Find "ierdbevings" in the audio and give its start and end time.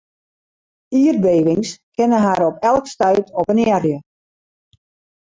0.99-1.75